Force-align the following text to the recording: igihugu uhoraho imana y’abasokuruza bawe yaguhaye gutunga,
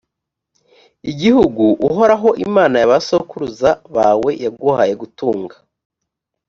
igihugu 1.11 1.65
uhoraho 1.87 2.29
imana 2.45 2.75
y’abasokuruza 2.81 3.69
bawe 3.95 4.31
yaguhaye 4.43 4.93
gutunga, 5.01 5.55